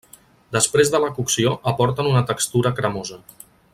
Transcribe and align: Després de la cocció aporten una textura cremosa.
Després 0.55 0.89
de 0.95 1.01
la 1.03 1.11
cocció 1.17 1.53
aporten 1.73 2.09
una 2.13 2.25
textura 2.33 2.73
cremosa. 2.81 3.21